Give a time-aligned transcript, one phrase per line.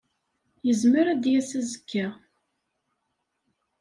[0.67, 2.07] Yezmer ad d-yas azekka.